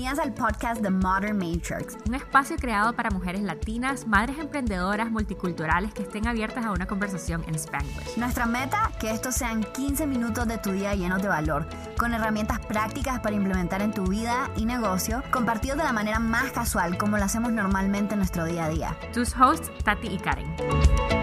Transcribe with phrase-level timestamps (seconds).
[0.00, 5.92] Bienvenidas al podcast The Modern Matrix, un espacio creado para mujeres latinas, madres emprendedoras, multiculturales
[5.92, 8.16] que estén abiertas a una conversación en Spanglish.
[8.16, 11.66] Nuestra meta, que estos sean 15 minutos de tu día llenos de valor,
[11.98, 16.50] con herramientas prácticas para implementar en tu vida y negocio, compartidos de la manera más
[16.50, 18.96] casual como lo hacemos normalmente en nuestro día a día.
[19.12, 21.19] Tus hosts, Tati y Karen.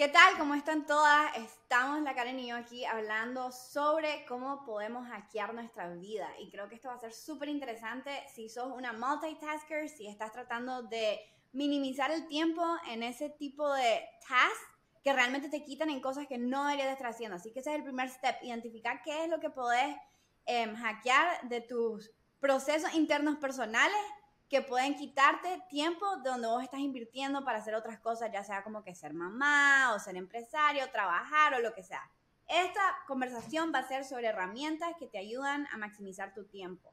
[0.00, 0.38] ¿Qué tal?
[0.38, 1.36] ¿Cómo están todas?
[1.36, 6.26] Estamos, la Karen y yo, aquí hablando sobre cómo podemos hackear nuestra vida.
[6.38, 10.32] Y creo que esto va a ser súper interesante si sos una multitasker, si estás
[10.32, 11.20] tratando de
[11.52, 16.38] minimizar el tiempo en ese tipo de tasks que realmente te quitan en cosas que
[16.38, 17.36] no deberías estar haciendo.
[17.36, 19.94] Así que ese es el primer step, identificar qué es lo que podés
[20.46, 22.10] em, hackear de tus
[22.40, 24.00] procesos internos personales
[24.50, 28.82] que pueden quitarte tiempo donde vos estás invirtiendo para hacer otras cosas, ya sea como
[28.82, 32.10] que ser mamá o ser empresario, trabajar o lo que sea.
[32.48, 36.92] Esta conversación va a ser sobre herramientas que te ayudan a maximizar tu tiempo.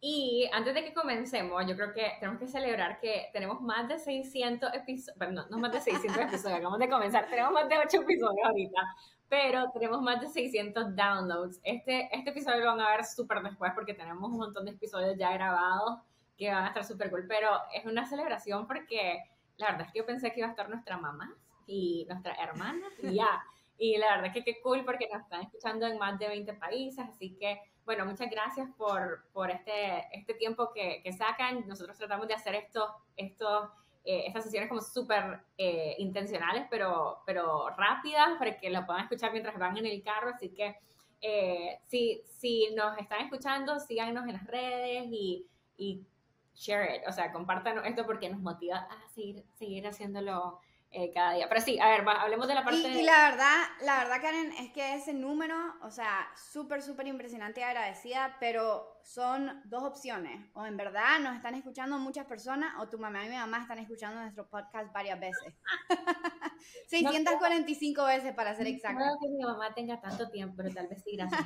[0.00, 3.98] Y antes de que comencemos, yo creo que tenemos que celebrar que tenemos más de
[3.98, 8.00] 600 episodios, no, no más de 600 episodios, acabamos de comenzar, tenemos más de 8
[8.00, 8.80] episodios ahorita
[9.28, 11.60] pero tenemos más de 600 downloads.
[11.62, 15.16] Este, este episodio lo van a ver súper después porque tenemos un montón de episodios
[15.18, 16.00] ya grabados
[16.36, 19.22] que van a estar súper cool, pero es una celebración porque
[19.56, 21.34] la verdad es que yo pensé que iba a estar nuestra mamá
[21.66, 23.42] y nuestra hermana y ya.
[23.76, 26.54] Y la verdad es que qué cool porque nos están escuchando en más de 20
[26.54, 31.66] países, así que bueno, muchas gracias por, por este, este tiempo que, que sacan.
[31.66, 33.68] Nosotros tratamos de hacer estos, estos
[34.04, 39.32] eh, estas sesiones como súper eh, intencionales, pero, pero rápidas, para que lo puedan escuchar
[39.32, 40.30] mientras van en el carro.
[40.34, 40.76] Así que
[41.20, 45.46] eh, si, si nos están escuchando, síganos en las redes y,
[45.78, 46.06] y
[46.54, 50.60] share it, o sea, compártanos esto porque nos motiva a seguir, seguir haciéndolo
[50.94, 51.48] eh, cada día.
[51.48, 52.78] Pero sí, a ver, hablemos de la parte...
[52.78, 57.08] Y, y, la verdad, la verdad, Karen, es que ese número, o sea, súper, súper
[57.08, 60.48] impresionante y agradecida, pero son dos opciones.
[60.54, 63.78] O en verdad nos están escuchando muchas personas, o tu mamá y mi mamá están
[63.78, 65.54] escuchando nuestro podcast varias veces.
[66.86, 69.00] 645 veces para ser exacto.
[69.00, 71.42] No creo que mi mamá tenga tanto tiempo, pero tal vez sí, gracias.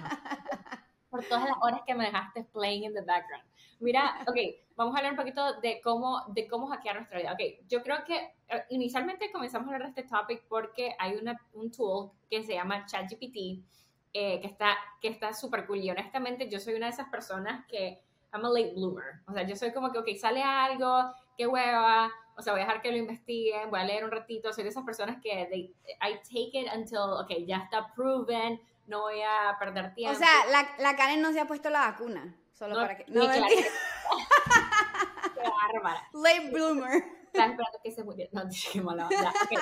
[1.10, 3.44] por todas las horas que me dejaste playing in the background.
[3.80, 4.36] Mira, ok,
[4.76, 7.32] vamos a hablar un poquito de cómo, de cómo hackear nuestra vida.
[7.32, 8.16] Ok, yo creo que
[8.48, 12.54] eh, inicialmente comenzamos a hablar de este topic porque hay una, un tool que se
[12.54, 13.64] llama ChatGPT
[14.12, 17.66] eh, que está que está súper cool y honestamente yo soy una de esas personas
[17.66, 18.00] que
[18.32, 19.20] I'm a late bloomer.
[19.26, 22.64] O sea, yo soy como que, ok, sale algo, qué hueva, o sea, voy a
[22.66, 24.52] dejar que lo investiguen, voy a leer un ratito.
[24.52, 29.02] Soy de esas personas que they, I take it until, ok, ya está proven, no
[29.02, 30.16] voy a perder tiempo.
[30.16, 32.34] O sea, la, la Karen no se ha puesto la vacuna.
[32.58, 33.04] Solo para que.
[33.06, 33.46] No, claro.
[35.34, 36.08] Qué bárbara.
[36.12, 37.04] Late bloomer.
[37.26, 38.30] Estás esperando que se muriera.
[38.32, 39.08] No, qué mala.
[39.10, 39.58] Ya, okay.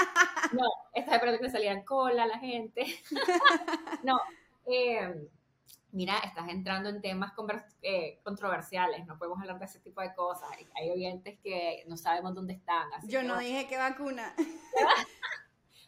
[0.53, 0.65] No,
[0.95, 2.87] estás esperando que salieran cola la gente.
[4.03, 4.19] no.
[4.65, 5.29] Eh,
[5.93, 7.33] mira, estás entrando en temas
[7.83, 10.49] eh, controversiales, no podemos hablar de ese tipo de cosas.
[10.75, 12.89] Hay oyentes que no sabemos dónde están.
[13.05, 14.35] Yo no dije qué vacuna.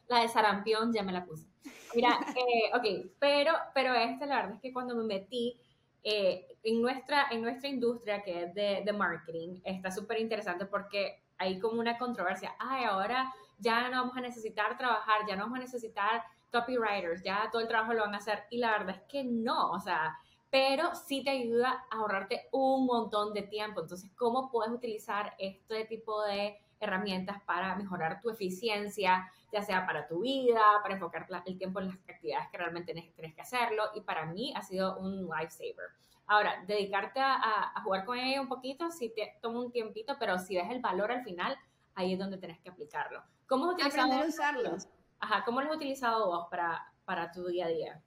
[0.08, 1.46] La de sarampión ya me la puse.
[1.94, 5.58] Mira, eh, ok, pero, pero esta la verdad es que cuando me metí
[6.02, 11.22] eh, en, nuestra, en nuestra industria que es de, de marketing está súper interesante porque
[11.38, 12.54] hay como una controversia.
[12.58, 16.22] Ay, ahora ya no vamos a necesitar trabajar, ya no vamos a necesitar
[16.52, 18.44] copywriters, ya todo el trabajo lo van a hacer.
[18.50, 20.18] Y la verdad es que no, o sea,
[20.50, 23.80] pero sí te ayuda a ahorrarte un montón de tiempo.
[23.80, 30.06] Entonces, ¿cómo puedes utilizar este tipo de herramientas para mejorar tu eficiencia, ya sea para
[30.06, 33.84] tu vida, para enfocar el tiempo en las actividades que realmente tienes que hacerlo.
[33.94, 35.90] Y para mí ha sido un lifesaver.
[36.26, 40.38] Ahora, dedicarte a, a jugar con ella un poquito, si te toma un tiempito, pero
[40.38, 41.56] si ves el valor al final,
[41.94, 43.22] ahí es donde tenés que aplicarlo.
[43.48, 44.76] ¿Cómo has utilizado, usarlo.
[45.20, 48.02] Ajá, ¿cómo lo has utilizado vos para, para tu día a día?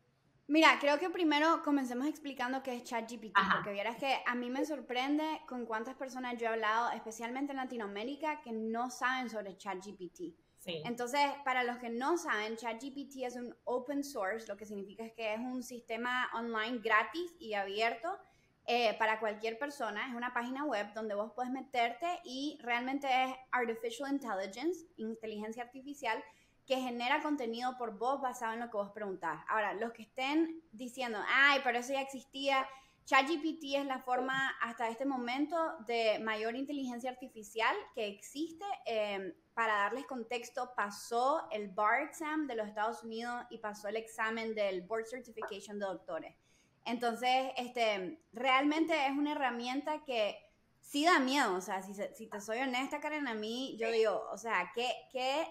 [0.52, 4.66] Mira, creo que primero comencemos explicando qué es ChatGPT, porque vieras que a mí me
[4.66, 10.36] sorprende con cuántas personas yo he hablado, especialmente en Latinoamérica, que no saben sobre ChatGPT.
[10.58, 10.82] Sí.
[10.84, 15.14] Entonces, para los que no saben, ChatGPT es un open source, lo que significa es
[15.14, 18.20] que es un sistema online gratis y abierto
[18.66, 20.06] eh, para cualquier persona.
[20.10, 26.22] Es una página web donde vos puedes meterte y realmente es artificial intelligence, inteligencia artificial,
[26.72, 29.44] que genera contenido por vos basado en lo que vos preguntás.
[29.50, 32.66] Ahora, los que estén diciendo, ay, pero eso ya existía,
[33.04, 38.64] ChatGPT es la forma hasta este momento de mayor inteligencia artificial que existe.
[38.86, 43.98] Eh, para darles contexto, pasó el bar exam de los Estados Unidos y pasó el
[43.98, 46.34] examen del Board Certification de doctores.
[46.86, 50.38] Entonces, este, realmente es una herramienta que
[50.80, 51.54] sí da miedo.
[51.54, 54.90] O sea, si, si te soy honesta, Karen, a mí, yo digo, o sea, ¿qué,
[55.12, 55.46] qué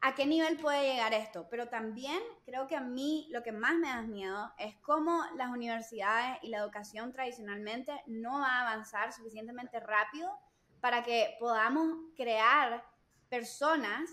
[0.00, 1.46] a qué nivel puede llegar esto.
[1.50, 5.50] Pero también creo que a mí lo que más me da miedo es cómo las
[5.50, 10.38] universidades y la educación tradicionalmente no va a avanzar suficientemente rápido
[10.80, 12.84] para que podamos crear
[13.28, 14.10] personas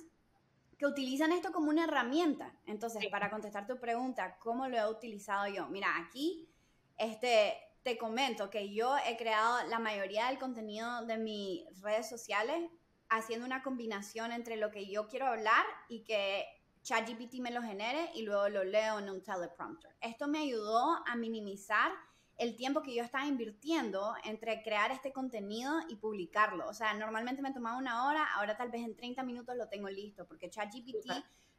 [0.77, 2.53] que utilizan esto como una herramienta.
[2.65, 5.67] Entonces, para contestar tu pregunta, ¿cómo lo he utilizado yo?
[5.67, 6.49] Mira, aquí
[6.97, 7.53] este,
[7.83, 12.69] te comento que yo he creado la mayoría del contenido de mis redes sociales
[13.17, 16.45] haciendo una combinación entre lo que yo quiero hablar y que
[16.83, 19.95] ChatGPT me lo genere y luego lo leo en un teleprompter.
[20.01, 21.91] Esto me ayudó a minimizar
[22.37, 26.67] el tiempo que yo estaba invirtiendo entre crear este contenido y publicarlo.
[26.67, 29.89] O sea, normalmente me tomaba una hora, ahora tal vez en 30 minutos lo tengo
[29.89, 31.09] listo, porque ChatGPT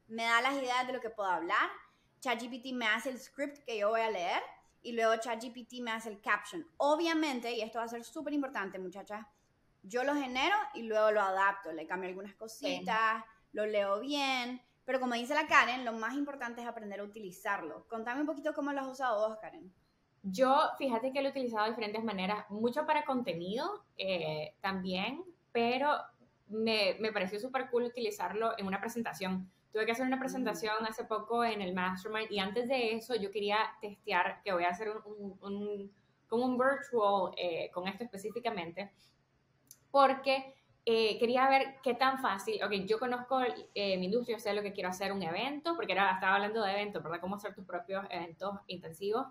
[0.09, 1.71] me da las ideas de lo que puedo hablar,
[2.21, 4.43] ChatGPT me hace el script que yo voy a leer
[4.83, 6.67] y luego ChatGPT me hace el caption.
[6.77, 9.25] Obviamente, y esto va a ser súper importante, muchachas,
[9.85, 15.01] yo lo genero y luego lo adapto, le cambio algunas cositas, lo leo bien, pero
[15.01, 17.87] como dice la Karen, lo más importante es aprender a utilizarlo.
[17.89, 19.73] Contame un poquito cómo lo has usado vos, Karen.
[20.23, 25.23] Yo, fíjate que lo he utilizado de diferentes maneras, mucho para contenido eh, también,
[25.53, 25.89] pero
[26.49, 29.51] me, me pareció súper cool utilizarlo en una presentación.
[29.73, 30.21] Tuve que hacer una mm.
[30.21, 34.65] presentación hace poco en el Mastermind y antes de eso yo quería testear, que voy
[34.65, 35.93] a hacer un, un,
[36.27, 38.93] como un virtual eh, con esto específicamente,
[39.95, 43.39] porque eh, quería ver qué tan fácil, ok, yo conozco
[43.77, 46.73] eh, mi industria, sé lo que quiero hacer un evento, porque era, estaba hablando de
[46.73, 47.21] eventos, ¿verdad?
[47.21, 49.25] Cómo hacer tus propios eventos intensivos.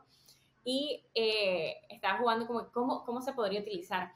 [0.63, 4.13] Y eh, estaba jugando como cómo, cómo se podría utilizar.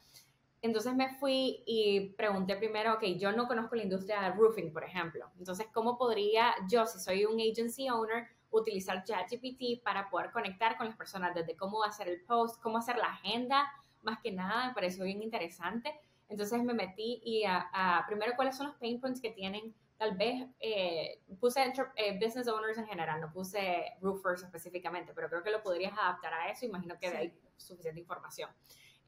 [0.61, 4.85] Entonces me fui y pregunté primero, ok, yo no conozco la industria de roofing, por
[4.85, 5.29] ejemplo.
[5.37, 10.87] Entonces, ¿cómo podría yo, si soy un agency owner, utilizar ChatGPT para poder conectar con
[10.87, 13.69] las personas desde cómo hacer el post, cómo hacer la agenda?
[14.01, 15.93] Más que nada, me pareció bien interesante
[16.29, 20.45] entonces me metí y a, primero cuáles son los pain points que tienen, tal vez
[20.59, 21.61] eh, puse
[21.95, 26.33] eh, business owners en general, no puse roofers específicamente, pero creo que lo podrías adaptar
[26.33, 28.49] a eso, imagino que hay suficiente información.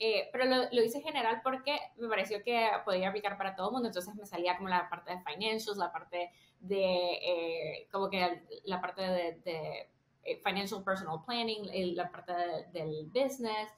[0.01, 3.74] Eh, pero lo, lo, hice general porque me pareció que podía aplicar para todo el
[3.74, 6.31] mundo, entonces me salía como la parte de financials, la parte
[6.62, 9.89] de, como que la parte de,
[10.42, 12.31] financial personal planning, la parte
[12.71, 13.69] del business,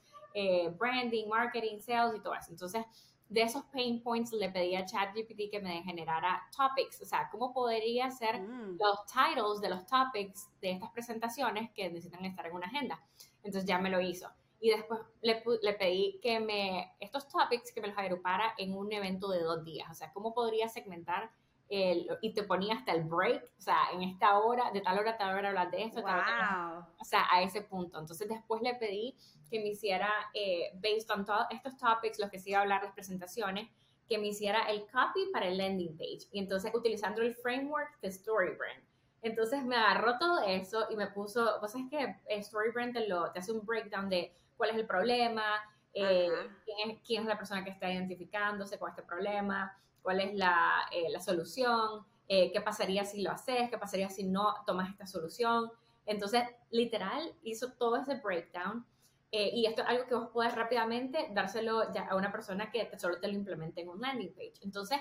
[0.77, 2.51] branding, marketing, sales y todo eso.
[2.51, 2.85] Entonces,
[3.31, 7.53] de esos pain points le pedí a ChatGPT que me generara topics, o sea, cómo
[7.53, 8.77] podría ser mm.
[8.77, 13.01] los titles de los topics de estas presentaciones que necesitan estar en una agenda.
[13.37, 14.27] Entonces ya me lo hizo.
[14.59, 18.91] Y después le, le pedí que me, estos topics, que me los agrupara en un
[18.91, 21.31] evento de dos días, o sea, cómo podría segmentar
[21.73, 25.17] y te ponía hasta el break, o sea, en esta hora, de tal hora a
[25.17, 27.97] tal hora hablar de esto, o sea, a ese punto.
[27.97, 29.15] Entonces después le pedí
[29.49, 32.83] que me hiciera, eh, based on todos estos topics, los que se iba a hablar,
[32.83, 33.69] las presentaciones,
[34.09, 36.27] que me hiciera el copy para el landing page.
[36.33, 38.83] Y entonces utilizando el framework de StoryBrand.
[39.21, 43.31] Entonces me agarró todo eso y me puso, vos sabes que eh, StoryBrand te, lo,
[43.31, 45.43] te hace un breakdown de cuál es el problema,
[45.93, 46.27] eh,
[46.65, 50.87] quién, es, quién es la persona que está identificándose con este problema, cuál es la,
[50.91, 55.05] eh, la solución, eh, qué pasaría si lo haces, qué pasaría si no tomas esta
[55.05, 55.69] solución.
[56.05, 58.85] Entonces, literal, hizo todo ese breakdown.
[59.33, 62.89] Eh, y esto es algo que vos puedes rápidamente dárselo ya a una persona que
[62.97, 64.55] solo te lo implemente en un landing page.
[64.61, 64.99] Entonces,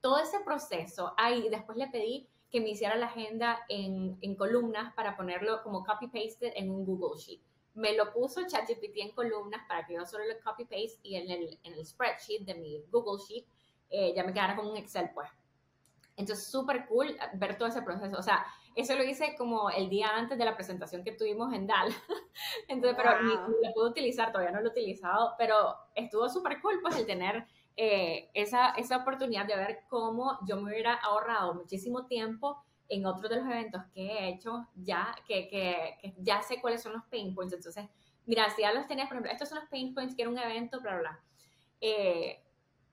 [0.00, 4.92] todo ese proceso, ahí después le pedí que me hiciera la agenda en, en columnas
[4.94, 7.40] para ponerlo como copy-paste en un Google Sheet.
[7.74, 11.58] Me lo puso ChatGPT en columnas para que yo solo lo copy-paste y en el,
[11.62, 13.46] en el spreadsheet de mi Google Sheet
[13.92, 15.28] eh, ya me quedara con un Excel, pues.
[16.16, 18.18] Entonces, súper cool ver todo ese proceso.
[18.18, 18.44] O sea,
[18.74, 21.88] eso lo hice como el día antes de la presentación que tuvimos en DAL.
[22.68, 26.96] Entonces, pero lo pude utilizar, todavía no lo he utilizado, pero estuvo súper cool, pues,
[26.96, 27.46] el tener
[27.76, 33.30] eh, esa, esa oportunidad de ver cómo yo me hubiera ahorrado muchísimo tiempo en otros
[33.30, 37.04] de los eventos que he hecho, ya, que, que, que ya sé cuáles son los
[37.04, 37.54] pain points.
[37.54, 37.86] Entonces,
[38.26, 40.38] mira, si ya los tenías, por ejemplo, estos son los pain points que era un
[40.38, 41.20] evento, bla, bla, bla.
[41.80, 42.42] Eh,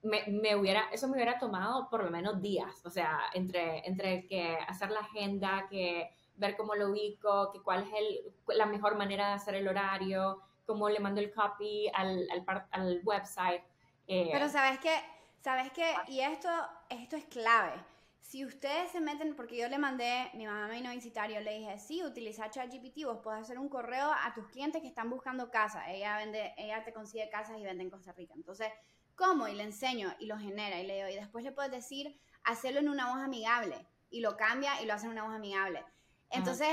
[0.02, 4.58] me, hubiera, eso me hubiera tomado por lo menos días, o sea, entre, entre que
[4.68, 9.28] hacer la agenda, que ver cómo lo ubico, que cuál es el, la mejor manera
[9.28, 13.62] de hacer el horario, cómo le mando el copy al, al, al website.
[14.08, 14.30] Eh.
[14.32, 14.96] Pero sabes que,
[15.42, 16.50] sabes que, y esto,
[16.90, 17.74] esto es clave.
[18.22, 21.42] Si ustedes se meten, porque yo le mandé, mi mamá me vino a visitar, yo
[21.42, 25.10] le dije, sí, utiliza ChatGPT, vos podés hacer un correo a tus clientes que están
[25.10, 25.92] buscando casa.
[25.92, 28.36] Ella vende, ella te consigue casas y vende en Costa Rica.
[28.36, 28.72] Entonces,
[29.20, 29.50] ¿Cómo?
[29.50, 32.80] Y le enseño y lo genera y le digo, y después le puedes decir, hacerlo
[32.80, 35.84] en una voz amigable y lo cambia y lo hace en una voz amigable.
[36.30, 36.70] Entonces,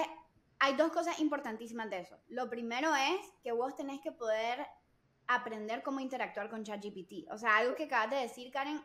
[0.61, 2.17] hay dos cosas importantísimas de eso.
[2.29, 4.65] Lo primero es que vos tenés que poder
[5.27, 7.29] aprender cómo interactuar con ChatGPT.
[7.33, 8.81] O sea, algo que acabas de decir, Karen,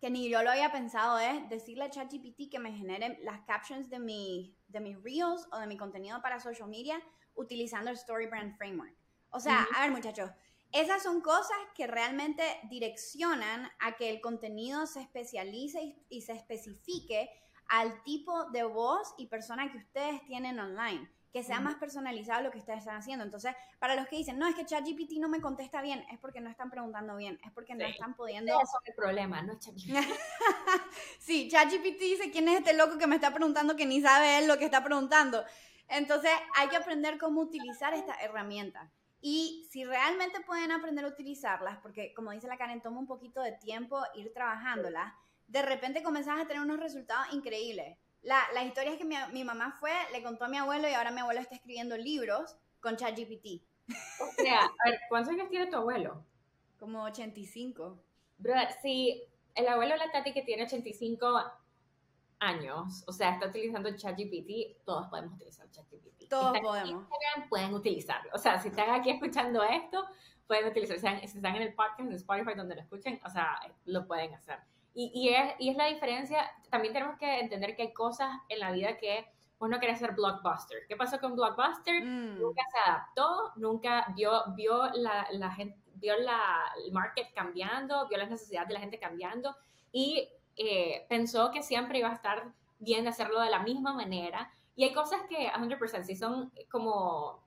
[0.00, 3.88] que ni yo lo había pensado es decirle a ChatGPT que me genere las captions
[3.88, 7.00] de, mi, de mis reels o de mi contenido para social media
[7.36, 8.96] utilizando el StoryBrand Framework.
[9.30, 10.28] O sea, a ver muchachos,
[10.72, 17.30] esas son cosas que realmente direccionan a que el contenido se especialice y, se especifique
[17.68, 22.50] al tipo de voz y persona que ustedes tienen online que sea más personalizado lo
[22.50, 23.24] que ustedes están haciendo.
[23.24, 26.40] Entonces, para los que dicen, no, es que ChatGPT no me contesta bien, es porque
[26.40, 28.52] no están preguntando bien, es porque no están pudiendo...
[28.52, 29.94] Eso es el problema, no ChatGPT.
[31.20, 34.48] sí, ChatGPT dice, ¿quién es este loco que me está preguntando que ni sabe él
[34.48, 35.44] lo que está preguntando?
[35.86, 38.90] Entonces, hay que aprender cómo utilizar esta herramienta.
[39.20, 43.42] Y si realmente pueden aprender a utilizarlas, porque como dice la Karen, toma un poquito
[43.42, 45.12] de tiempo ir trabajándolas,
[45.46, 47.98] de repente comenzás a tener unos resultados increíbles.
[48.22, 50.92] La, la historia es que mi, mi, mamá fue, le contó a mi abuelo y
[50.92, 53.62] ahora mi abuelo está escribiendo libros con ChatGPT.
[54.20, 56.24] O sea, a ver, ¿cuántos años tiene tu abuelo?
[56.78, 57.98] Como 85.
[58.38, 59.22] Brother, si
[59.54, 61.52] el abuelo de la Tati que tiene 85
[62.40, 66.28] años, o sea, está utilizando ChatGPT, todos podemos utilizar ChatGPT.
[66.28, 66.90] Todos podemos.
[66.90, 68.30] Instagram, pueden utilizarlo.
[68.34, 70.06] O sea, si están aquí escuchando esto,
[70.46, 71.20] pueden utilizarlo.
[71.20, 74.58] Si están en el podcast de Spotify donde lo escuchen, o sea, lo pueden hacer.
[74.94, 78.58] Y, y, es, y es la diferencia, también tenemos que entender que hay cosas en
[78.58, 79.26] la vida que
[79.58, 80.86] uno quiere ser blockbuster.
[80.88, 82.02] ¿Qué pasó con blockbuster?
[82.02, 82.40] Mm.
[82.40, 88.18] Nunca se adaptó, nunca vio, vio la, la gente, vio la, el market cambiando, vio
[88.18, 89.54] las necesidades de la gente cambiando
[89.92, 94.50] y eh, pensó que siempre iba a estar bien de hacerlo de la misma manera.
[94.74, 97.42] Y hay cosas que 100% si son como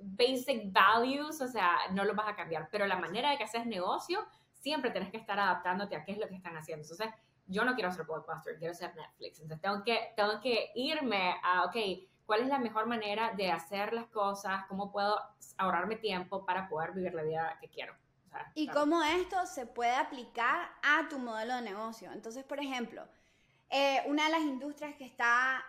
[0.00, 3.66] basic values, o sea, no lo vas a cambiar, pero la manera de que haces
[3.66, 4.20] negocio
[4.52, 6.82] siempre tienes que estar adaptándote a qué es lo que están haciendo.
[6.82, 7.08] Entonces,
[7.46, 9.40] yo no quiero ser blockbuster, quiero ser Netflix.
[9.40, 11.76] Entonces, tengo que, tengo que irme a, ok,
[12.26, 14.64] ¿cuál es la mejor manera de hacer las cosas?
[14.68, 15.18] ¿Cómo puedo
[15.58, 17.94] ahorrarme tiempo para poder vivir la vida que quiero?
[18.54, 22.10] Y cómo esto se puede aplicar a tu modelo de negocio.
[22.12, 23.06] Entonces, por ejemplo,
[23.70, 25.64] eh, una de las industrias que está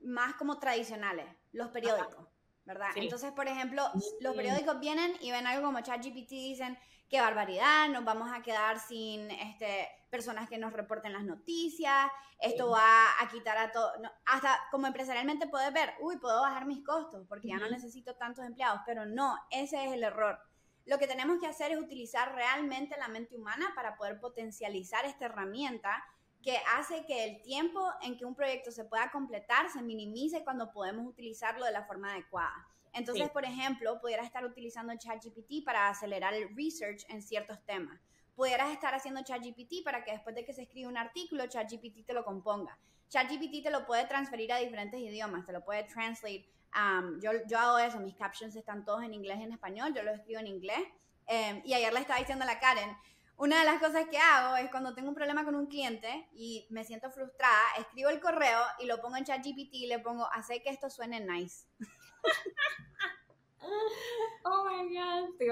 [0.00, 2.28] más como tradicionales, los periódicos,
[2.64, 2.90] ¿verdad?
[2.96, 3.82] Entonces, por ejemplo,
[4.20, 8.42] los periódicos vienen y ven algo como ChatGPT y dicen, qué barbaridad, nos vamos a
[8.42, 13.92] quedar sin este, personas que nos reporten las noticias, esto va a quitar a todo,
[14.26, 18.44] hasta como empresarialmente puedes ver, uy, puedo bajar mis costos porque ya no necesito tantos
[18.44, 20.38] empleados, pero no, ese es el error.
[20.84, 25.26] Lo que tenemos que hacer es utilizar realmente la mente humana para poder potencializar esta
[25.26, 26.04] herramienta
[26.42, 30.72] que hace que el tiempo en que un proyecto se pueda completar se minimice cuando
[30.72, 32.68] podemos utilizarlo de la forma adecuada.
[32.92, 37.98] Entonces, por ejemplo, pudieras estar utilizando ChatGPT para acelerar el research en ciertos temas.
[38.34, 42.12] Pudieras estar haciendo ChatGPT para que después de que se escribe un artículo, ChatGPT te
[42.12, 42.78] lo componga.
[43.08, 46.50] ChatGPT te lo puede transferir a diferentes idiomas, te lo puede translate.
[46.74, 50.02] Um, yo, yo hago eso, mis captions están todos en inglés y en español, yo
[50.02, 50.80] lo escribo en inglés.
[51.26, 52.96] Em, y ayer le estaba diciendo a la Karen,
[53.36, 56.66] una de las cosas que hago es cuando tengo un problema con un cliente y
[56.70, 60.62] me siento frustrada, escribo el correo y lo pongo en ChatGPT y le pongo, hace
[60.62, 61.66] que esto suene nice.
[64.44, 65.46] oh my god, te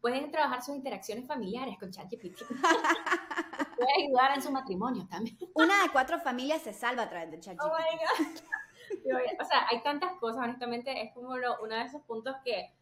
[0.00, 2.42] Pueden trabajar sus interacciones familiares con ChatGPT.
[3.76, 5.38] Puede ayudar en su matrimonio también.
[5.54, 7.64] Una de cuatro familias se salva a través de ChatGPT.
[7.64, 8.42] Oh my god.
[9.40, 12.72] O sea, hay tantas cosas, honestamente, es como uno de esos puntos que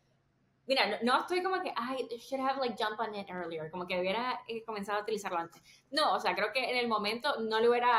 [0.64, 3.98] Mira, no, estoy como que, ay, should have like jumped on it earlier, como que
[3.98, 5.60] hubiera eh, comenzado a utilizarlo antes.
[5.90, 7.98] No, o sea, creo que en el momento no le hubiera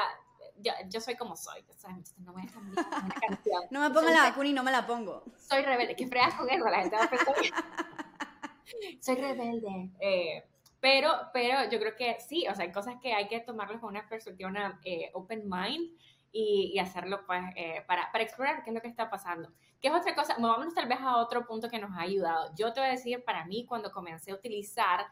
[0.88, 2.15] yo, soy como soy, ¿sabes?
[2.19, 2.43] No me
[3.72, 5.24] No me pongo la vacuna y no me la pongo.
[5.38, 5.95] Soy rebelde.
[5.95, 6.65] ¿Qué fregas con eso?
[6.65, 7.36] La gente va a pensar
[9.01, 9.89] Soy rebelde.
[10.00, 10.43] Eh,
[10.79, 13.89] pero, pero yo creo que sí, o sea, hay cosas que hay que tomarlo con
[13.89, 15.98] una perspectiva, una eh, open mind
[16.34, 19.50] y, y hacerlo pues eh, para, para, explorar qué es lo que está pasando.
[19.80, 20.36] ¿Qué es otra cosa?
[20.40, 22.52] Vámonos tal vez a otro punto que nos ha ayudado.
[22.56, 25.06] Yo te voy a decir, para mí, cuando comencé a utilizar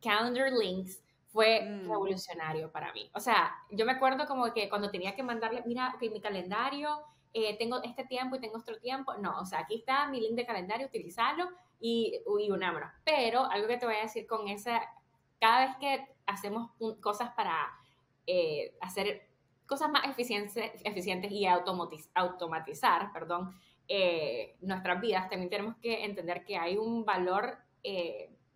[0.00, 1.88] calendar links, fue mm.
[1.88, 3.10] revolucionario para mí.
[3.12, 7.02] O sea, yo me acuerdo como que cuando tenía que mandarle, mira, ok, mi calendario,
[7.34, 9.14] eh, tengo este tiempo y tengo otro tiempo.
[9.16, 12.90] No, o sea, aquí está mi link de calendario, utilizarlo y, y unámonos.
[13.04, 14.80] Pero algo que te voy a decir con esa,
[15.40, 16.70] cada vez que hacemos
[17.00, 17.68] cosas para
[18.26, 19.28] eh, hacer
[19.68, 23.54] cosas más eficientes, eficientes y automatizar, perdón,
[23.86, 27.58] eh, nuestras vidas, también tenemos que entender que hay un valor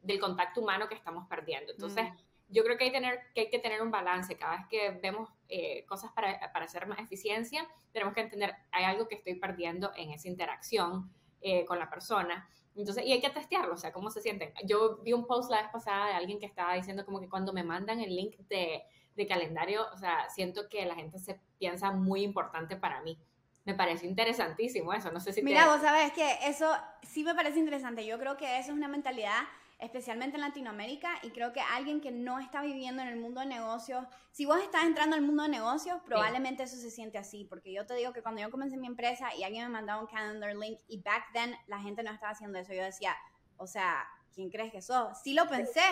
[0.03, 1.73] del contacto humano que estamos perdiendo.
[1.73, 4.37] Entonces, mm yo creo que hay, tener, que hay que tener un balance.
[4.37, 8.85] Cada vez que vemos eh, cosas para, para, hacer más eficiencia, tenemos que entender, hay
[8.85, 12.49] algo que estoy perdiendo en esa interacción eh, con la persona.
[12.77, 14.53] Entonces, y hay que testearlo, o sea, cómo se sienten.
[14.65, 17.55] Yo vi un post la vez pasada de alguien que estaba diciendo como que cuando
[17.55, 18.83] me mandan el link de,
[19.15, 23.19] de calendario, o sea, siento que la gente se piensa muy importante para mí.
[23.65, 25.43] Me parece interesantísimo eso, no sé si...
[25.43, 26.71] Mira, vos sabes que eso
[27.03, 28.05] sí me parece interesante.
[28.05, 29.43] Yo creo que eso es una mentalidad
[29.83, 33.47] especialmente en Latinoamérica, y creo que alguien que no está viviendo en el mundo de
[33.47, 37.73] negocios, si vos estás entrando al mundo de negocios, probablemente eso se siente así, porque
[37.73, 40.55] yo te digo que cuando yo comencé mi empresa y alguien me mandaba un calendar
[40.55, 43.17] link y back then la gente no estaba haciendo eso, yo decía,
[43.57, 45.21] o sea, ¿quién crees que sos?
[45.21, 45.83] Sí lo pensé,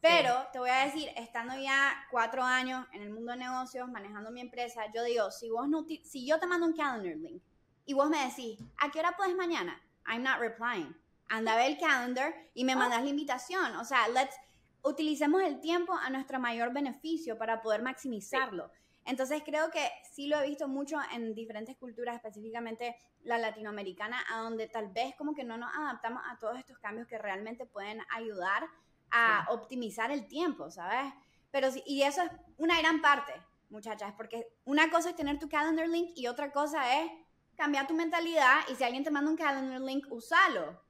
[0.00, 4.30] pero te voy a decir, estando ya cuatro años en el mundo de negocios, manejando
[4.30, 7.42] mi empresa, yo digo, si vos no, si yo te mando un calendar link
[7.84, 9.80] y vos me decís, ¿a qué hora puedes mañana?
[10.06, 10.94] I'm not replying
[11.28, 12.76] anda a ver el calendar y me ah.
[12.76, 13.76] mandas la invitación.
[13.76, 14.36] O sea, let's,
[14.82, 18.70] utilicemos el tiempo a nuestro mayor beneficio para poder maximizarlo.
[19.04, 24.40] Entonces creo que sí lo he visto mucho en diferentes culturas, específicamente la latinoamericana, a
[24.40, 28.00] donde tal vez como que no nos adaptamos a todos estos cambios que realmente pueden
[28.10, 28.66] ayudar
[29.10, 31.12] a optimizar el tiempo, ¿sabes?
[31.50, 33.32] Pero sí, y eso es una gran parte,
[33.70, 37.10] muchachas, porque una cosa es tener tu calendar link y otra cosa es
[37.56, 40.80] cambiar tu mentalidad y si alguien te manda un calendar link, usalo.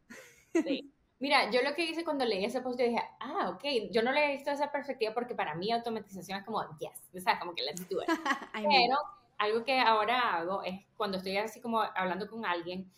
[1.19, 4.13] Mira, yo lo que hice cuando leí ese post, yo dije, ah, ok, yo no
[4.13, 7.55] le he visto esa perspectiva porque para mí automatización es como, yes, o sea, como
[7.55, 8.09] que do it.
[8.53, 8.99] Pero
[9.39, 12.91] algo que ahora hago es cuando estoy así como hablando con alguien,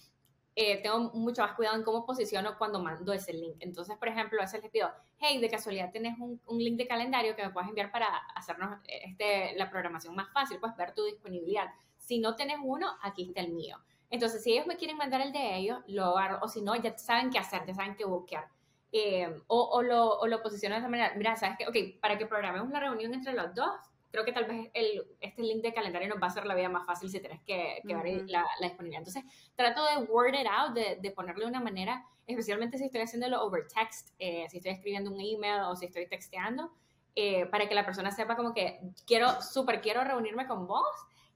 [0.61, 3.59] eh, tengo mucho más cuidado en cómo posiciono cuando mando ese link.
[3.61, 6.89] Entonces, por ejemplo, a veces les pido, hey, de casualidad tienes un, un, link de
[6.89, 11.05] calendario que me puedes enviar para hacernos este, la programación más fácil, pues ver tu
[11.05, 11.67] disponibilidad.
[11.97, 13.79] Si no tienes uno, aquí está el mío.
[14.11, 16.99] Entonces, si ellos me quieren mandar el de ellos, lo hago, o si no, ya
[16.99, 18.49] saben qué hacer, ya saben qué buscar.
[18.91, 22.19] Eh, o, o, lo, o lo posiciono de esa manera, mira, sabes que, ok, para
[22.19, 23.71] que programemos la reunión entre los dos,
[24.11, 26.69] creo que tal vez el, este link de calendario nos va a hacer la vida
[26.69, 29.01] más fácil si tienes que, que ver la, la, disponibilidad.
[29.01, 29.25] Entonces,
[29.55, 33.67] trato de word it out, de, de ponerle una manera, especialmente si estoy haciéndolo over
[33.69, 36.73] text, eh, si estoy escribiendo un email o si estoy texteando,
[37.15, 40.87] eh, para que la persona sepa como que quiero, súper quiero reunirme con vos,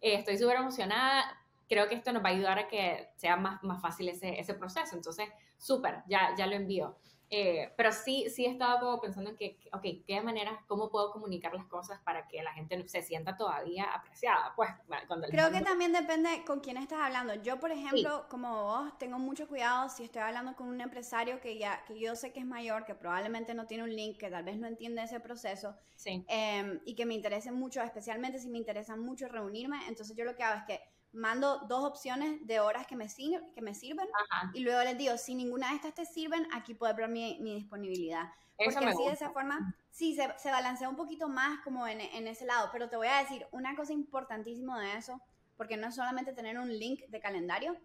[0.01, 1.25] estoy súper emocionada,
[1.69, 4.55] creo que esto nos va a ayudar a que sea más, más fácil ese, ese
[4.55, 4.95] proceso.
[4.95, 6.97] Entonces, súper, ya, ya lo envío.
[7.35, 11.11] Eh, pero sí, sí he estado como pensando en que, ok, ¿qué manera, cómo puedo
[11.11, 14.53] comunicar las cosas para que la gente se sienta todavía apreciada?
[14.55, 14.69] Pues,
[15.09, 17.33] cuando Creo que también depende con quién estás hablando.
[17.43, 21.57] Yo, por ejemplo, como vos, tengo mucho cuidado si estoy hablando con un empresario que
[21.57, 24.45] ya, que yo sé que es mayor, que probablemente no tiene un link, que tal
[24.45, 26.27] vez no entiende ese proceso, sí.
[26.29, 30.37] Em, y que me interese mucho, especialmente si me interesa mucho reunirme, entonces yo lo
[30.37, 33.07] que hago es que mando dos opciones de horas que me,
[33.55, 34.09] que me sirven
[34.55, 37.55] y luego les digo, si ninguna de estas te sirven, aquí puedo ver mi, mi
[37.55, 38.31] disponibilidad.
[38.57, 42.27] Porque así de esa forma, sí, se, se, balancea un poquito más como en, en,
[42.29, 42.69] ese lado.
[42.73, 45.21] Pero te voy a decir una cosa importantísima de eso,
[45.57, 47.77] porque no es solamente tener un link de calendario,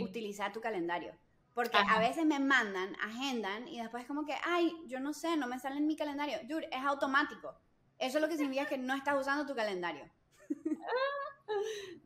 [0.00, 1.14] utilizar tu calendario.
[1.54, 5.46] Porque a veces me mandan, agendan y después como que, ay, yo no sé, no
[5.46, 6.38] me sale en mi calendario.
[6.44, 7.54] Dude, es automático.
[7.98, 10.04] Eso es lo que significa que no estás usando tu calendario.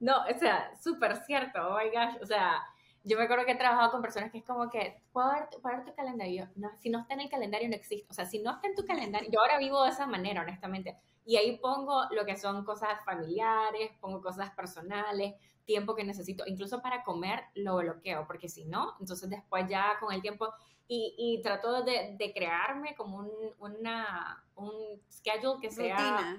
[0.01, 2.63] No, o sea, súper cierto, oh my gosh, o sea,
[3.05, 5.49] yo me acuerdo que he trabajado con personas que es como que, ¿puedo ver,
[5.85, 6.49] tu calendario?
[6.57, 8.75] No, si no está en el calendario no existe, o sea, si no está en
[8.75, 12.65] tu calendario, yo ahora vivo de esa manera, honestamente, y ahí pongo lo que son
[12.65, 18.65] cosas familiares, pongo cosas personales, tiempo que necesito, incluso para comer lo bloqueo, porque si
[18.65, 20.53] no, entonces después ya con el tiempo,
[20.87, 24.73] y, y trato de, de, crearme como un, una, un
[25.11, 26.37] schedule que sea...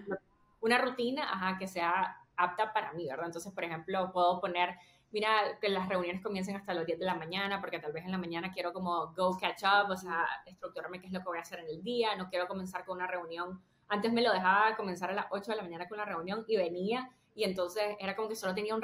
[0.62, 3.28] Una rutina, ajá, que sea apta para mí, ¿verdad?
[3.28, 4.75] Entonces, por ejemplo, puedo poner,
[5.12, 8.12] mira, que las reuniones comiencen hasta las 10 de la mañana, porque tal vez en
[8.12, 11.38] la mañana quiero como go catch up, o sea, estructurarme qué es lo que voy
[11.38, 13.62] a hacer en el día, no quiero comenzar con una reunión.
[13.88, 16.58] Antes me lo dejaba comenzar a las 8 de la mañana con la reunión y
[16.58, 18.82] venía y entonces era como que solo tenía un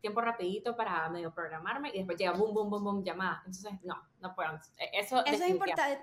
[0.00, 3.42] tiempo rapidito para medio programarme y después llega boom, boom, boom, boom, llamada.
[3.44, 4.60] Entonces, no, no puedo.
[4.92, 6.00] Eso, eso es importante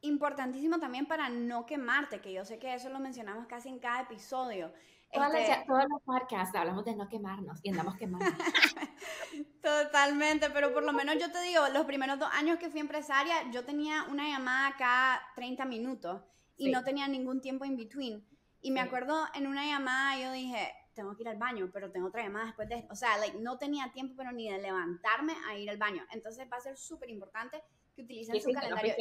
[0.00, 4.02] importantísimo también para no quemarte, que yo sé que eso lo mencionamos casi en cada
[4.02, 4.72] episodio.
[5.12, 5.64] Todas, este...
[5.66, 8.26] todos los podcasts hablamos de no quemarnos y andamos quemando.
[9.62, 13.50] Totalmente, pero por lo menos yo te digo, los primeros dos años que fui empresaria,
[13.50, 16.22] yo tenía una llamada cada 30 minutos
[16.56, 18.26] y no tenía ningún tiempo in between.
[18.60, 22.08] Y me acuerdo en una llamada yo dije, tengo que ir al baño, pero tengo
[22.08, 25.56] otra llamada después de O sea, like, no tenía tiempo, pero ni de levantarme a
[25.56, 26.04] ir al baño.
[26.10, 27.62] Entonces va a ser súper importante
[27.94, 28.94] que utilicen su calendario.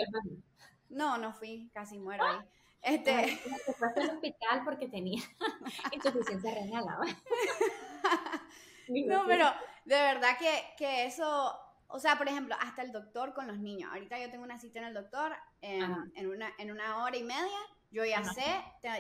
[0.90, 2.38] No, no fui, casi muero ahí.
[2.82, 3.38] Este...
[3.78, 5.22] fue al hospital porque tenía
[5.92, 6.86] insuficiencia renal.
[8.88, 9.46] no, pero
[9.86, 13.92] de verdad que, que, eso, o sea, por ejemplo, hasta el doctor con los niños.
[13.92, 17.24] Ahorita yo tengo una cita en el doctor en, en, una, en una hora y
[17.24, 17.58] media.
[17.90, 18.44] Yo ya sé,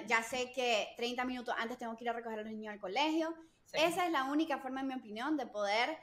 [0.07, 2.79] ya sé que 30 minutos antes tengo que ir a recoger a los niños al
[2.79, 3.35] colegio.
[3.73, 5.97] Esa es la única forma, en mi opinión, de poder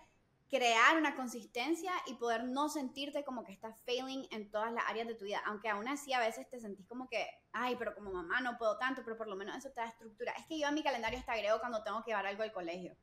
[0.55, 5.09] crear una consistencia y poder no sentirte como que estás failing en todas las áreas
[5.09, 8.12] de tu vida, aunque aún así a veces te sentís como que, ay, pero como
[8.12, 10.33] mamá no puedo tanto, pero por lo menos eso te da estructura.
[10.38, 12.97] Es que yo en mi calendario hasta agrego cuando tengo que llevar algo al colegio.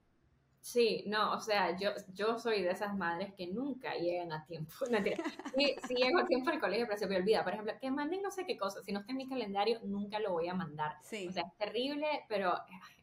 [0.62, 4.72] Sí, no, o sea, yo, yo soy de esas madres que nunca llegan a tiempo.
[4.92, 7.44] No, sí, sí llego a tiempo al colegio, pero se me olvida.
[7.44, 8.82] Por ejemplo, que manden no sé qué cosa.
[8.84, 10.98] Si no está en mi calendario, nunca lo voy a mandar.
[11.02, 11.28] Sí.
[11.28, 12.54] O sea, es terrible, pero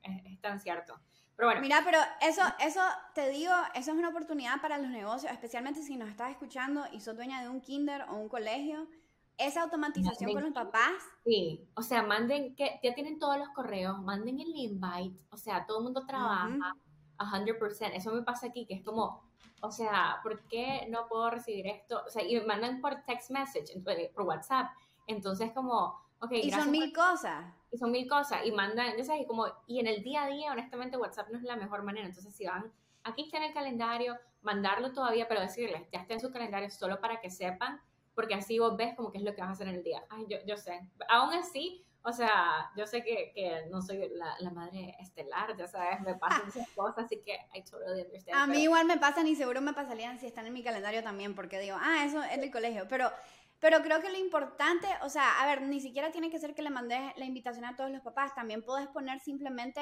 [0.03, 1.01] es, tan cierto.
[1.39, 1.61] Pero bueno.
[1.61, 2.81] Mira, pero eso, eso
[3.15, 7.01] te digo, eso es una oportunidad para los negocios, especialmente si nos estás escuchando y
[7.01, 8.89] sos dueña de un kinder o un colegio.
[9.37, 10.95] Esa automatización con los papás.
[11.25, 15.65] Sí, o sea, manden, que ya tienen todos los correos, manden el invite, o sea,
[15.65, 16.75] todo el mundo trabaja.
[17.19, 17.93] 100%.
[17.95, 19.23] Eso me pasa aquí, que es como,
[19.61, 22.03] o sea, ¿por qué no puedo recibir esto?
[22.05, 23.81] O sea, y me mandan por text message,
[24.13, 24.73] por WhatsApp.
[25.07, 27.55] Entonces, como, ok, Y son mil cosas.
[27.71, 28.45] Y son mil cosas.
[28.45, 31.45] Y mandan, entonces, y como, y en el día a día, honestamente, WhatsApp no es
[31.45, 32.07] la mejor manera.
[32.07, 32.73] Entonces, si van,
[33.05, 37.01] aquí está en el calendario, mandarlo todavía, pero decirles, ya está en su calendario solo
[37.01, 37.81] para que sepan,
[38.15, 40.05] porque así vos ves como qué es lo que vas a hacer en el día.
[40.11, 40.81] Ay, yo, yo sé.
[41.09, 45.67] Aún así, o sea, yo sé que, que no soy la, la, madre estelar, ya
[45.67, 48.39] sabes, me pasan esas cosas, así que I totally understand.
[48.39, 51.35] A mí igual me pasan y seguro me pasarían si están en mi calendario también,
[51.35, 53.11] porque digo, ah, eso es del colegio, pero...
[53.61, 56.63] Pero creo que lo importante, o sea, a ver, ni siquiera tiene que ser que
[56.63, 59.81] le mandes la invitación a todos los papás, también puedes poner simplemente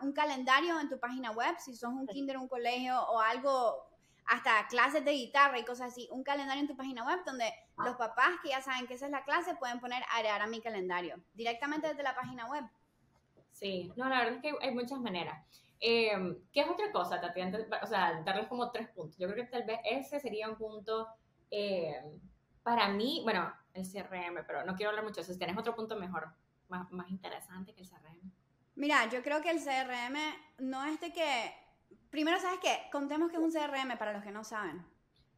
[0.00, 3.86] un calendario en tu página web, si sos un kinder, un colegio o algo
[4.26, 7.52] hasta clases de guitarra y cosas así, un calendario en tu página web donde
[7.84, 10.62] los papás que ya saben que esa es la clase pueden poner agregar a mi
[10.62, 12.64] calendario directamente desde la página web.
[13.50, 15.44] Sí, no, la verdad es que hay muchas maneras.
[15.80, 16.12] Eh,
[16.52, 17.58] ¿Qué es otra cosa, Tatiana?
[17.82, 19.18] O sea, darles como tres puntos.
[19.18, 21.08] Yo creo que tal vez ese sería un punto
[21.50, 22.00] eh,
[22.62, 25.32] para mí, bueno, el CRM, pero no quiero hablar mucho de eso.
[25.32, 26.32] Si tienes otro punto mejor,
[26.68, 28.32] más, más interesante que el CRM.
[28.74, 30.16] Mira, yo creo que el CRM
[30.58, 31.52] no es de que
[32.12, 32.90] Primero, ¿sabes qué?
[32.92, 34.84] Contemos que es un CRM para los que no saben.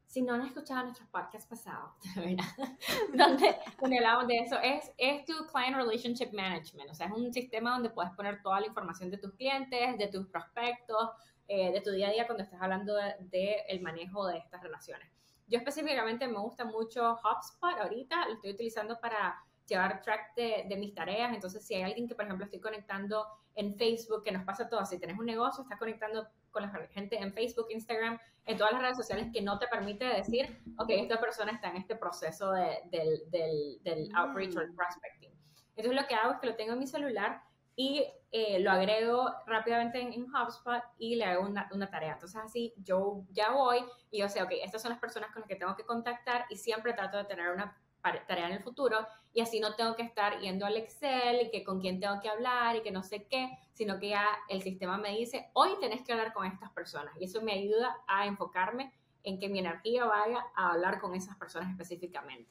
[0.07, 5.35] Si no han escuchado nuestros podcasts pasados, donde, donde hablamos de eso, es, es tu
[5.53, 6.91] Client Relationship Management.
[6.91, 10.09] O sea, es un sistema donde puedes poner toda la información de tus clientes, de
[10.09, 11.11] tus prospectos,
[11.47, 14.61] eh, de tu día a día cuando estás hablando del de, el manejo de estas
[14.61, 15.09] relaciones.
[15.47, 20.77] Yo específicamente me gusta mucho HubSpot ahorita, lo estoy utilizando para llevar track de, de,
[20.77, 21.33] mis tareas.
[21.35, 24.85] Entonces, si hay alguien que, por ejemplo, estoy conectando en Facebook, que nos pasa todo,
[24.85, 28.83] si tienes un negocio, estás conectando con la gente en Facebook, Instagram, en todas las
[28.83, 32.79] redes sociales que no te permite decir, ok, esta persona está en este proceso de,
[32.91, 34.17] del, del, del mm.
[34.17, 35.33] outreach o el prospecting.
[35.77, 37.43] Entonces lo que hago es que lo tengo en mi celular
[37.77, 38.05] y
[38.37, 42.15] eh, lo agrego rápidamente en, HubSpot y le hago una, una, tarea.
[42.15, 45.49] Entonces así yo ya voy y yo sé, ok, estas son las personas con las
[45.49, 47.79] que tengo que contactar y siempre trato de tener una
[48.27, 51.63] tarea en el futuro y así no tengo que estar yendo al Excel y que
[51.63, 54.99] con quién tengo que hablar y que no sé qué, sino que ya el sistema
[54.99, 58.93] me dice, hoy tenés que hablar con estas personas y eso me ayuda a enfocarme
[59.23, 62.51] en que mi energía vaya a hablar con esas personas específicamente.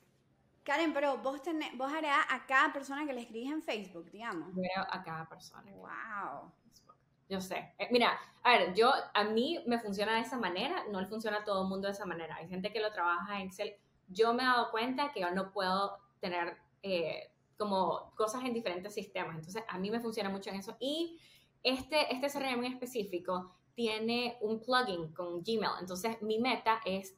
[0.64, 4.54] Karen, pero vos, tenés, vos a cada persona que le escribís en Facebook, digamos.
[4.56, 5.72] Yo a cada persona.
[5.74, 6.52] Wow.
[7.30, 7.74] Yo sé.
[7.78, 11.38] Eh, mira, a ver, yo, a mí me funciona de esa manera, no le funciona
[11.38, 12.36] a todo el mundo de esa manera.
[12.36, 13.76] Hay gente que lo trabaja en Excel
[14.08, 18.94] yo me he dado cuenta que yo no puedo tener eh, como cosas en diferentes
[18.94, 19.36] sistemas.
[19.36, 20.76] Entonces, a mí me funciona mucho en eso.
[20.80, 21.20] Y
[21.64, 25.80] este, este CRM en específico tiene un plugin con Gmail.
[25.80, 27.16] Entonces, mi meta es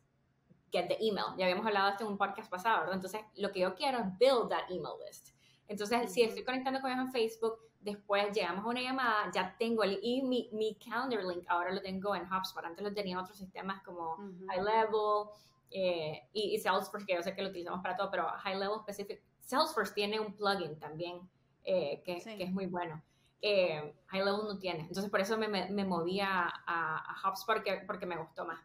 [0.71, 1.27] get the email.
[1.37, 2.95] Ya habíamos hablado de esto en un podcast pasado, ¿verdad?
[2.95, 5.29] Entonces, lo que yo quiero es build that email list.
[5.67, 9.83] Entonces, si estoy conectando con ellos en Facebook, después llegamos a una llamada, ya tengo
[9.83, 12.63] el, y mi, mi calendar link ahora lo tengo en HubSpot.
[12.65, 15.29] Antes lo tenía en otros sistemas como High Level,
[15.71, 19.21] eh, y, Salesforce, que yo sé que lo utilizamos para todo, pero High Level Specific,
[19.41, 21.19] Salesforce tiene un plugin también
[21.63, 23.01] eh, que, que, es muy bueno.
[23.41, 27.83] Eh, High Level no tiene, entonces por eso me, me, moví a, a, HubSpot porque,
[27.85, 28.59] porque, me gustó más.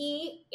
[0.00, 0.46] Y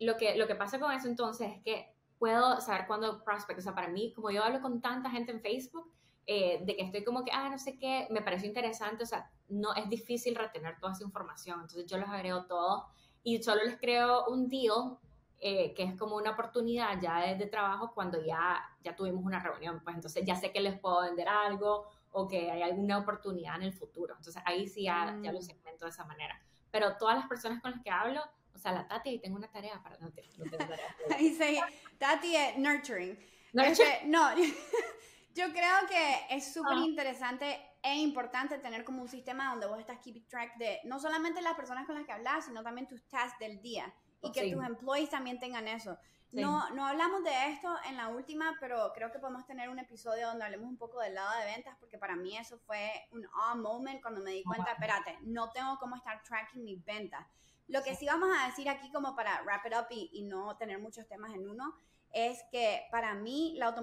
[0.00, 3.62] lo, que, lo que pasa con eso entonces es que puedo saber cuándo prospect, o
[3.62, 5.88] sea, para mí, como yo hablo con tanta gente en Facebook,
[6.26, 9.72] de que estoy como que, ah, no sé qué, me pareció interesante, o sea, no
[9.74, 12.84] es difícil retener toda esa información, entonces yo los agrego todos
[13.22, 14.98] y solo les creo un deal
[15.44, 19.80] eh, que es como una oportunidad ya de, trabajo cuando ya, ya tuvimos una reunión,
[19.82, 23.62] pues entonces ya sé que les puedo vender algo o que hay alguna oportunidad en
[23.62, 24.14] el futuro.
[24.16, 25.42] Entonces ahí sí ya, ya lo mm.
[25.42, 26.40] segmento de esa manera.
[26.70, 28.22] Pero todas las personas con las que hablo,
[28.62, 29.98] sea, la Tati, y tengo una tarea para...
[29.98, 30.06] No,
[30.38, 30.96] no tengo tarea.
[31.16, 31.60] ahí sí,
[31.98, 33.18] Tati es nurturing.
[33.54, 34.34] Este, no,
[35.34, 36.84] yo creo que es súper ah.
[36.84, 41.42] interesante e importante tener como un sistema donde vos estás keeping track de no solamente
[41.42, 44.64] las personas con las que hablas, sino también tus tasks del día y que tus
[44.64, 45.98] employees también tengan eso.
[46.32, 50.28] No, no hablamos de esto en la última, pero creo que podemos tener un episodio
[50.28, 53.54] donde hablemos un poco del lado de ventas, porque para mí eso fue un ah
[53.54, 57.26] moment cuando me di cuenta, espérate, no tengo cómo estar tracking mis ventas.
[57.72, 58.06] Lo que sí.
[58.06, 61.34] vamos a decir aquí como para wrap it up y, y no tener muchos temas
[61.34, 61.74] en uno,
[62.12, 63.74] es que para mí la,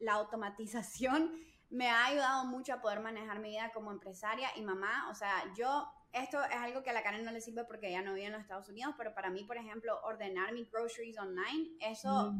[0.00, 1.32] la automatización
[1.70, 5.08] me ha ayudado mucho a poder manejar mi vida como empresaria y mamá.
[5.10, 8.02] O sea, yo esto es algo que a la Karen no le sirve porque ya
[8.02, 11.76] no vive en los Estados Unidos, pero para mí, por ejemplo, ordenar mis groceries online,
[11.80, 12.34] eso,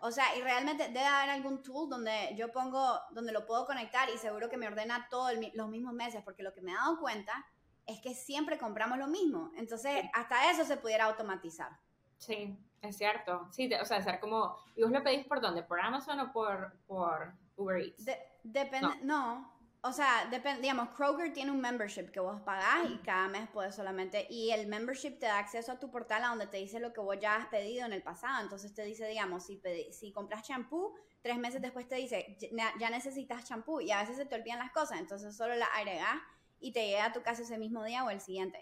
[0.00, 4.08] o sea, y realmente debe haber algún tool donde yo pongo, donde lo puedo conectar
[4.10, 6.98] y seguro que me ordena todos los mismos meses, porque lo que me he dado
[7.00, 7.46] cuenta
[7.88, 9.50] es que siempre compramos lo mismo.
[9.56, 11.70] Entonces, hasta eso se pudiera automatizar.
[12.18, 13.48] Sí, es cierto.
[13.50, 15.62] Sí, o sea, ser como, ¿y vos lo pedís por dónde?
[15.62, 18.04] ¿Por Amazon o por, por Uber Eats?
[18.42, 19.56] depende, no.
[19.80, 23.76] O sea, depende, digamos, Kroger tiene un membership que vos pagás y cada mes puedes
[23.76, 26.92] solamente, y el membership te da acceso a tu portal a donde te dice lo
[26.92, 28.42] que vos ya has pedido en el pasado.
[28.42, 32.36] Entonces te dice, digamos, si, si compras champú, tres meses después te dice,
[32.78, 36.18] ya necesitas champú y a veces se te olvidan las cosas, entonces solo la agregás
[36.60, 38.58] y te llega a tu casa ese mismo día o el siguiente.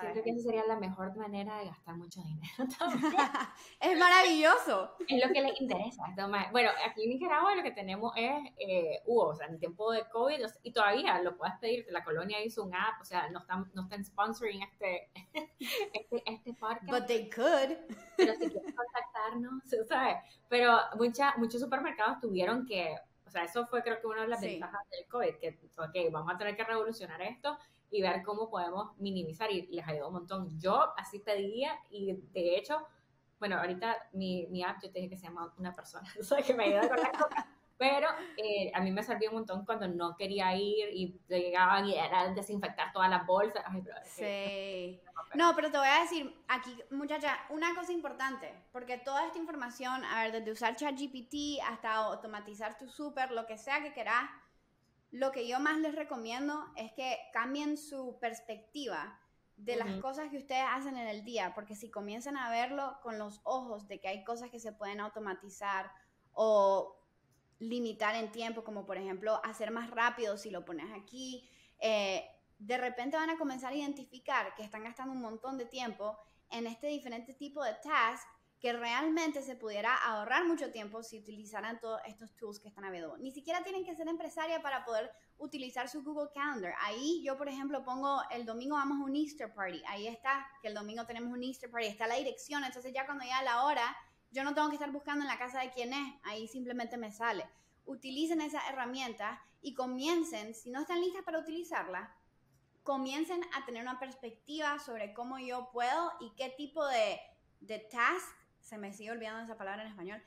[0.00, 2.52] Creo que esa sería la mejor manera de gastar mucho dinero.
[3.80, 4.94] es maravilloso.
[5.06, 6.04] Es lo que les interesa.
[6.52, 10.08] Bueno, aquí en Nicaragua lo que tenemos es eh, o sea, en el tiempo de
[10.08, 13.70] COVID, y todavía lo puedes pedir, la colonia hizo un app, o sea, no están,
[13.74, 15.10] no están sponsoring este,
[15.92, 16.90] este, este podcast.
[16.90, 17.76] But they could.
[18.16, 20.16] Pero si quieren contactarnos, ¿sabes?
[20.48, 22.96] Pero mucha, muchos supermercados tuvieron que
[23.28, 26.32] o sea, eso fue creo que una de las ventajas del COVID, que, ok, vamos
[26.34, 27.58] a tener que revolucionar esto
[27.90, 30.58] y ver cómo podemos minimizar y les ayudó un montón.
[30.58, 32.86] Yo así pedía y de hecho,
[33.38, 36.42] bueno, ahorita mi, mi app yo te dije que se llama una persona, o sea,
[36.42, 37.46] que me ayuda con las cosas.
[37.78, 41.94] Pero eh, a mí me sirvió un montón cuando no quería ir y llegaban y
[41.94, 43.64] era desinfectar todas las bolsas.
[44.04, 45.00] sí.
[45.34, 50.04] No, pero te voy a decir aquí, muchacha, una cosa importante, porque toda esta información,
[50.04, 54.28] a ver, desde usar ChatGPT hasta automatizar tu súper, lo que sea que querás,
[55.10, 59.20] lo que yo más les recomiendo es que cambien su perspectiva
[59.56, 63.18] de las cosas que ustedes hacen en el día, porque si comienzan a verlo con
[63.18, 65.90] los ojos de que hay cosas que se pueden automatizar
[66.32, 66.96] o
[67.58, 71.48] limitar en tiempo, como por ejemplo hacer más rápido si lo pones aquí,
[71.80, 72.24] eh,
[72.58, 76.18] de repente van a comenzar a identificar que están gastando un montón de tiempo
[76.50, 78.26] en este diferente tipo de task
[78.60, 83.22] que realmente se pudiera ahorrar mucho tiempo si utilizaran todos estos tools que están available.
[83.22, 86.74] Ni siquiera tienen que ser empresaria para poder utilizar su Google Calendar.
[86.80, 89.80] Ahí yo, por ejemplo, pongo el domingo vamos a un Easter party.
[89.86, 91.86] Ahí está, que el domingo tenemos un Easter party.
[91.86, 92.64] Está la dirección.
[92.64, 93.96] Entonces ya cuando ya la hora,
[94.30, 97.10] yo no tengo que estar buscando en la casa de quién es, ahí simplemente me
[97.10, 97.48] sale.
[97.86, 102.14] Utilicen esa herramienta y comiencen, si no están listas para utilizarla,
[102.82, 107.20] comiencen a tener una perspectiva sobre cómo yo puedo y qué tipo de,
[107.60, 108.26] de task,
[108.60, 110.22] se me sigue olvidando esa palabra en español,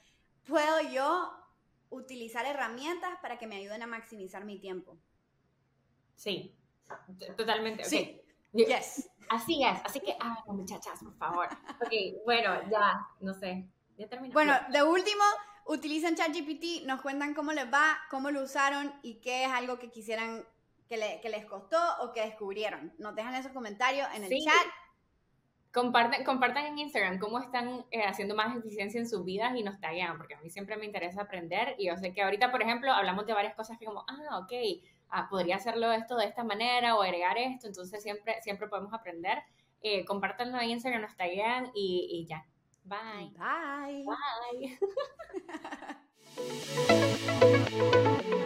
[0.48, 1.32] puedo yo
[1.90, 4.98] utilizar herramientas para que me ayuden a maximizar mi tiempo.
[6.16, 6.56] Sí,
[7.38, 7.84] totalmente.
[7.84, 8.22] Sí,
[8.54, 9.10] yes.
[9.30, 11.48] Así es, así que háganlo muchachas, por favor.
[11.82, 13.66] Ok, bueno, ya, no sé.
[14.34, 15.24] Bueno, de último,
[15.66, 19.90] utilicen ChatGPT, nos cuentan cómo les va, cómo lo usaron y qué es algo que
[19.90, 20.46] quisieran
[20.88, 22.94] que, les costó o que descubrieron.
[22.98, 24.68] Nos dejan esos comentarios en el chat.
[25.72, 29.80] Compartan, compartan en Instagram cómo están eh, haciendo más eficiencia en sus vidas y nos
[29.80, 32.92] taggean, porque a mí siempre me interesa aprender y yo sé que ahorita, por ejemplo,
[32.92, 34.52] hablamos de varias cosas que como, ah, ok,
[35.10, 39.42] ah, podría hacerlo esto de esta manera o agregar esto, entonces siempre, siempre podemos aprender.
[39.82, 42.46] Eh, compártanlo en Instagram, nos taggean y, y ya.
[42.86, 43.30] Bye.
[43.38, 44.04] Bye.
[44.06, 44.78] Bye.